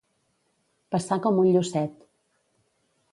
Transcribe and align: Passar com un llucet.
Passar 0.95 1.19
com 1.27 1.37
un 1.43 1.51
llucet. 1.57 2.01